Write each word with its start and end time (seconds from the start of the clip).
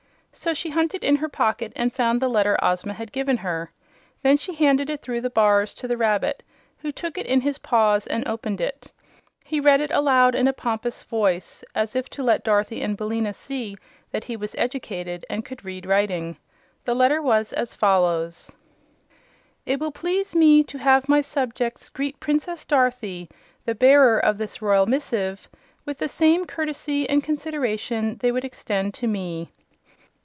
So 0.33 0.53
she 0.53 0.69
hunted 0.69 1.03
in 1.03 1.17
her 1.17 1.27
pocket 1.27 1.73
and 1.75 1.91
found 1.93 2.19
the 2.21 2.29
letter 2.29 2.57
Ozma 2.63 2.93
had 2.93 3.11
given 3.11 3.35
her. 3.35 3.69
Then 4.23 4.37
she 4.37 4.53
handed 4.55 4.89
it 4.89 5.01
through 5.01 5.19
the 5.19 5.29
bars 5.29 5.73
to 5.75 5.89
the 5.89 5.97
rabbit, 5.97 6.41
who 6.77 6.89
took 6.89 7.17
it 7.17 7.25
in 7.25 7.41
his 7.41 7.57
paws 7.57 8.07
and 8.07 8.25
opened 8.25 8.61
it. 8.61 8.89
He 9.43 9.59
read 9.59 9.81
it 9.81 9.91
aloud 9.91 10.33
in 10.33 10.47
a 10.47 10.53
pompous 10.53 11.03
voice, 11.03 11.65
as 11.75 11.97
if 11.97 12.07
to 12.11 12.23
let 12.23 12.45
Dorothy 12.45 12.81
and 12.81 12.95
Billina 12.95 13.33
see 13.33 13.75
that 14.11 14.23
he 14.23 14.37
was 14.37 14.55
educated 14.55 15.25
and 15.29 15.43
could 15.43 15.65
read 15.65 15.85
writing. 15.85 16.37
The 16.85 16.95
letter 16.95 17.21
was 17.21 17.51
as 17.51 17.75
follows: 17.75 18.53
"It 19.65 19.81
will 19.81 19.91
please 19.91 20.33
me 20.33 20.63
to 20.63 20.77
have 20.77 21.09
my 21.09 21.19
subjects 21.19 21.89
greet 21.89 22.21
Princess 22.21 22.63
Dorothy, 22.63 23.29
the 23.65 23.75
bearer 23.75 24.17
of 24.17 24.37
this 24.37 24.61
royal 24.61 24.85
missive, 24.85 25.49
with 25.83 25.97
the 25.97 26.09
same 26.09 26.45
courtesy 26.45 27.07
and 27.07 27.21
consideration 27.21 28.15
they 28.21 28.31
would 28.31 28.45
extend 28.45 28.93
to 28.95 29.07
me." 29.07 29.51